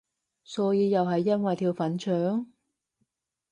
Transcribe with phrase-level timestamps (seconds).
[0.43, 2.47] 所以又係因為條粉腸？